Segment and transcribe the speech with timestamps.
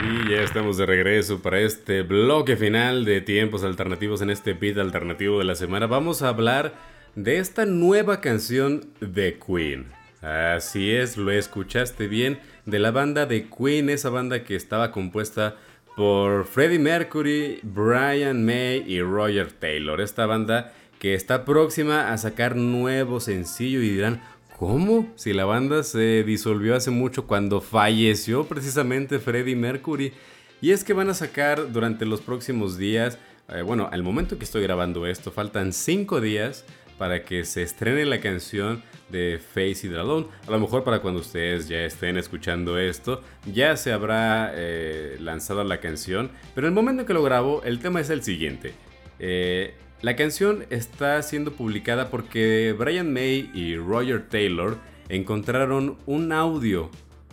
[0.00, 4.78] Y ya estamos de regreso para este bloque final de tiempos alternativos en este beat
[4.78, 5.86] alternativo de la semana.
[5.86, 6.74] Vamos a hablar
[7.14, 9.86] de esta nueva canción de Queen.
[10.22, 15.56] Así es, lo escuchaste bien, de la banda de Queen, esa banda que estaba compuesta
[15.96, 20.00] por Freddie Mercury, Brian May y Roger Taylor.
[20.00, 24.22] Esta banda que está próxima a sacar nuevo sencillo y dirán,
[24.62, 25.10] ¿Cómo?
[25.16, 30.12] Si la banda se disolvió hace mucho cuando falleció precisamente Freddie Mercury.
[30.60, 34.44] Y es que van a sacar durante los próximos días, eh, bueno, al momento que
[34.44, 36.64] estoy grabando esto, faltan 5 días
[36.96, 40.28] para que se estrene la canción de Face It Alone.
[40.46, 43.20] A lo mejor para cuando ustedes ya estén escuchando esto,
[43.52, 46.30] ya se habrá eh, lanzado la canción.
[46.54, 48.74] Pero en el momento en que lo grabo, el tema es el siguiente.
[49.18, 54.76] Eh, la canción está siendo publicada porque Brian May y Roger Taylor
[55.08, 56.90] encontraron un audio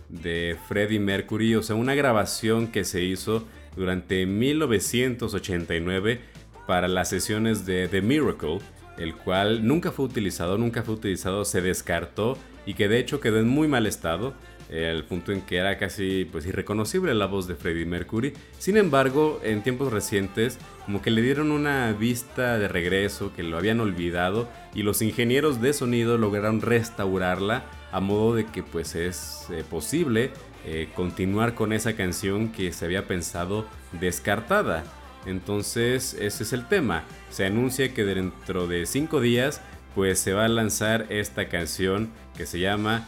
[0.08, 6.22] de Freddie Mercury, o sea, una grabación que se hizo durante 1989
[6.68, 8.60] para las sesiones de The Miracle,
[9.00, 13.40] el cual nunca fue utilizado, nunca fue utilizado, se descartó y que de hecho quedó
[13.40, 14.36] en muy mal estado
[14.72, 18.34] al punto en que era casi pues irreconocible la voz de Freddie Mercury.
[18.58, 23.58] Sin embargo, en tiempos recientes, como que le dieron una vista de regreso, que lo
[23.58, 29.48] habían olvidado, y los ingenieros de sonido lograron restaurarla a modo de que pues es
[29.50, 30.32] eh, posible
[30.66, 33.66] eh, continuar con esa canción que se había pensado
[34.00, 34.84] descartada.
[35.26, 37.04] Entonces, ese es el tema.
[37.30, 39.62] Se anuncia que dentro de 5 días
[39.96, 43.08] pues se va a lanzar esta canción que se llama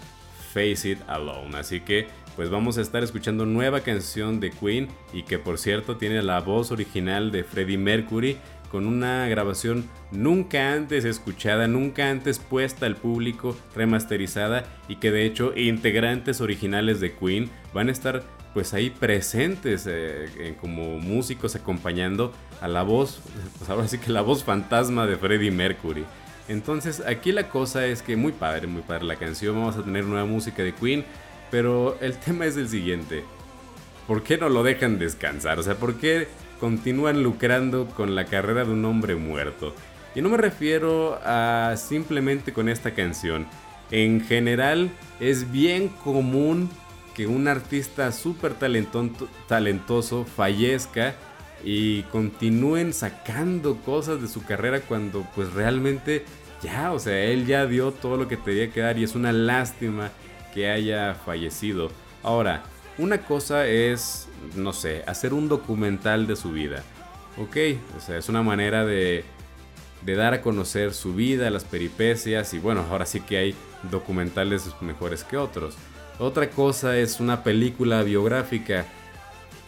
[0.53, 1.57] Face It Alone.
[1.57, 5.97] Así que pues vamos a estar escuchando nueva canción de Queen y que por cierto
[5.97, 8.37] tiene la voz original de Freddie Mercury
[8.71, 15.25] con una grabación nunca antes escuchada, nunca antes puesta al público, remasterizada y que de
[15.25, 22.33] hecho integrantes originales de Queen van a estar pues ahí presentes eh, como músicos acompañando
[22.61, 23.21] a la voz,
[23.57, 26.05] pues ahora sí que la voz fantasma de Freddie Mercury.
[26.51, 30.03] Entonces aquí la cosa es que muy padre, muy padre la canción, vamos a tener
[30.03, 31.05] nueva música de Queen,
[31.49, 33.23] pero el tema es el siguiente.
[34.05, 35.59] ¿Por qué no lo dejan descansar?
[35.59, 36.27] O sea, ¿por qué
[36.59, 39.73] continúan lucrando con la carrera de un hombre muerto?
[40.13, 43.47] Y no me refiero a simplemente con esta canción.
[43.89, 44.91] En general
[45.21, 46.69] es bien común
[47.13, 48.55] que un artista súper
[49.47, 51.15] talentoso fallezca
[51.63, 56.25] y continúen sacando cosas de su carrera cuando pues realmente
[56.61, 59.31] ya, o sea, él ya dio todo lo que tenía que dar y es una
[59.31, 60.11] lástima
[60.53, 61.91] que haya fallecido.
[62.23, 62.63] Ahora,
[62.97, 66.83] una cosa es, no sé, hacer un documental de su vida.
[67.37, 67.57] Ok,
[67.97, 69.23] o sea, es una manera de,
[70.03, 73.55] de dar a conocer su vida, las peripecias y bueno, ahora sí que hay
[73.89, 75.75] documentales mejores que otros.
[76.19, 78.85] Otra cosa es una película biográfica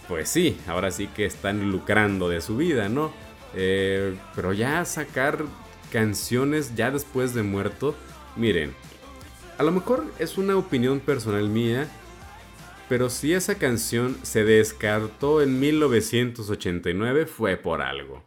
[0.08, 3.14] pues sí, ahora sí que están lucrando de su vida, ¿no?
[3.56, 5.46] Eh, pero ya sacar
[5.92, 7.96] canciones ya después de muerto,
[8.36, 8.74] miren,
[9.58, 11.88] a lo mejor es una opinión personal mía,
[12.90, 18.24] pero si esa canción se descartó en 1989 fue por algo.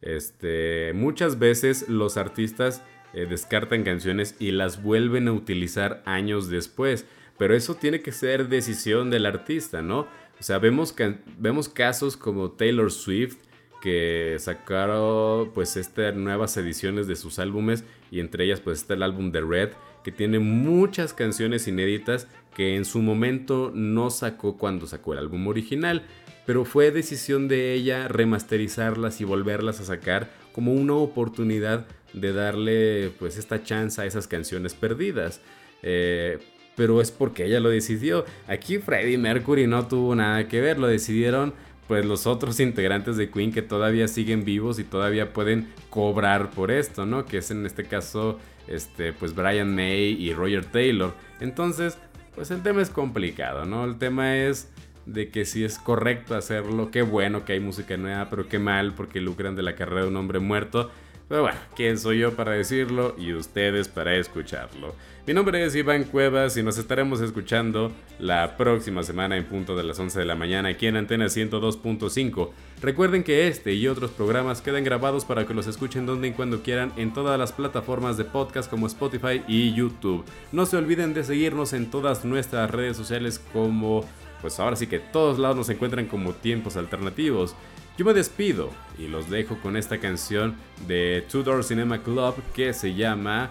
[0.00, 2.82] Este, muchas veces los artistas
[3.14, 7.06] eh, descartan canciones y las vuelven a utilizar años después,
[7.38, 10.06] pero eso tiene que ser decisión del artista, ¿no?
[10.40, 10.94] O sea, vemos,
[11.38, 13.38] vemos casos como Taylor Swift
[13.80, 19.02] que sacaron pues estas nuevas ediciones de sus álbumes y entre ellas pues está el
[19.02, 19.70] álbum de Red
[20.02, 25.46] que tiene muchas canciones inéditas que en su momento no sacó cuando sacó el álbum
[25.46, 26.02] original,
[26.46, 33.12] pero fue decisión de ella remasterizarlas y volverlas a sacar como una oportunidad de darle
[33.18, 35.40] pues esta chance a esas canciones perdidas.
[35.82, 36.38] Eh,
[36.78, 38.24] pero es porque ella lo decidió.
[38.46, 41.52] Aquí Freddie Mercury no tuvo nada que ver, lo decidieron
[41.88, 46.70] pues los otros integrantes de Queen que todavía siguen vivos y todavía pueden cobrar por
[46.70, 47.26] esto, ¿no?
[47.26, 51.14] Que es en este caso este pues Brian May y Roger Taylor.
[51.40, 51.98] Entonces,
[52.36, 53.84] pues el tema es complicado, ¿no?
[53.84, 54.68] El tema es
[55.04, 58.94] de que si es correcto hacerlo, qué bueno que hay música nueva, pero qué mal
[58.94, 60.92] porque lucran de la carrera de un hombre muerto.
[61.28, 64.94] Pero bueno, ¿quién soy yo para decirlo y ustedes para escucharlo?
[65.26, 69.82] Mi nombre es Iván Cuevas y nos estaremos escuchando la próxima semana en punto de
[69.82, 72.48] las 11 de la mañana aquí en Antena 102.5.
[72.80, 76.62] Recuerden que este y otros programas quedan grabados para que los escuchen donde y cuando
[76.62, 80.24] quieran en todas las plataformas de podcast como Spotify y YouTube.
[80.50, 84.02] No se olviden de seguirnos en todas nuestras redes sociales como
[84.40, 87.54] pues ahora sí que todos lados nos encuentran como tiempos alternativos.
[87.98, 90.54] Yo me despido y los dejo con esta canción
[90.86, 93.50] de Tudor Cinema Club que se llama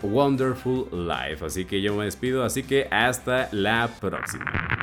[0.00, 1.44] Wonderful Life.
[1.44, 4.73] Así que yo me despido, así que hasta la próxima.